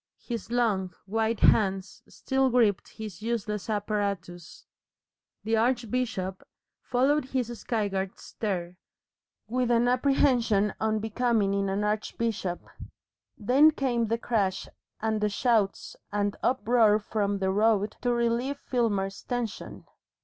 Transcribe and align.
His 0.25 0.49
long, 0.49 0.95
white 1.05 1.41
hands 1.41 2.01
still 2.07 2.49
gripped 2.49 2.87
his 2.93 3.21
useless 3.21 3.69
apparatus. 3.69 4.65
The 5.43 5.57
archbishop 5.57 6.41
followed 6.81 7.25
his 7.25 7.55
skyward 7.59 8.17
stare 8.17 8.77
with 9.47 9.69
an 9.69 9.87
apprehension 9.87 10.73
unbecoming 10.79 11.53
in 11.53 11.69
an 11.69 11.83
archbishop. 11.83 12.67
Then 13.37 13.69
came 13.69 14.07
the 14.07 14.17
crash 14.17 14.67
and 15.01 15.21
the 15.21 15.29
shouts 15.29 15.95
and 16.11 16.35
uproar 16.41 16.97
from 16.97 17.37
the 17.37 17.51
road 17.51 17.95
to 18.01 18.11
relieve 18.11 18.57
Filmer's 18.57 19.21
tension. 19.21 19.85